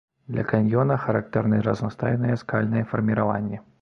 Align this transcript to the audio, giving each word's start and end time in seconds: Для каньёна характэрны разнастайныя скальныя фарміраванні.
Для 0.35 0.45
каньёна 0.51 0.95
характэрны 1.03 1.59
разнастайныя 1.67 2.41
скальныя 2.43 2.89
фарміраванні. 2.95 3.63